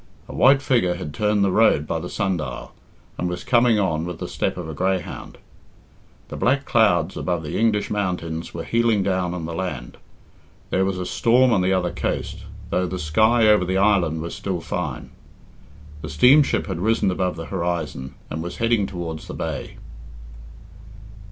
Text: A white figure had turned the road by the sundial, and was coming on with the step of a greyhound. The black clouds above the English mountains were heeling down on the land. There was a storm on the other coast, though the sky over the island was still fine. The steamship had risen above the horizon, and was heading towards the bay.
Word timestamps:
A 0.27 0.33
white 0.33 0.63
figure 0.63 0.95
had 0.95 1.13
turned 1.13 1.43
the 1.43 1.51
road 1.51 1.85
by 1.85 1.99
the 1.99 2.09
sundial, 2.09 2.71
and 3.19 3.29
was 3.29 3.43
coming 3.43 3.77
on 3.79 4.03
with 4.03 4.17
the 4.17 4.27
step 4.27 4.57
of 4.57 4.67
a 4.67 4.73
greyhound. 4.73 5.37
The 6.29 6.37
black 6.37 6.65
clouds 6.65 7.15
above 7.15 7.43
the 7.43 7.55
English 7.59 7.91
mountains 7.91 8.51
were 8.51 8.63
heeling 8.63 9.03
down 9.03 9.35
on 9.35 9.45
the 9.45 9.53
land. 9.53 9.97
There 10.71 10.85
was 10.85 10.97
a 10.97 11.05
storm 11.05 11.53
on 11.53 11.61
the 11.61 11.71
other 11.71 11.91
coast, 11.91 12.45
though 12.71 12.87
the 12.87 12.97
sky 12.97 13.45
over 13.47 13.63
the 13.63 13.77
island 13.77 14.21
was 14.23 14.33
still 14.33 14.59
fine. 14.59 15.11
The 16.01 16.09
steamship 16.09 16.65
had 16.65 16.79
risen 16.79 17.11
above 17.11 17.35
the 17.35 17.45
horizon, 17.53 18.15
and 18.31 18.41
was 18.41 18.57
heading 18.57 18.87
towards 18.87 19.27
the 19.27 19.35
bay. 19.35 19.77